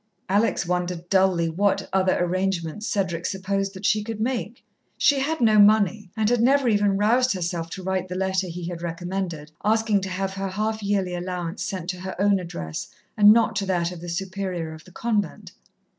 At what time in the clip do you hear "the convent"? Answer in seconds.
14.85-15.51